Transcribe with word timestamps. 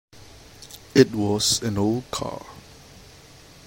It 0.95 1.13
was 1.13 1.61
an 1.61 1.77
old 1.77 2.09
car. 2.09 2.43